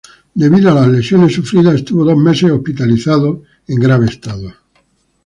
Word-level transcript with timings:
Debido 0.33 0.71
a 0.71 0.73
las 0.73 0.87
lesiones 0.87 1.35
sufridas, 1.35 1.75
estuvo 1.75 2.03
dos 2.03 2.17
meses 2.17 2.49
hospitalizado, 2.49 3.43
en 3.67 3.79
grave 3.79 4.07
estado. 4.07 4.51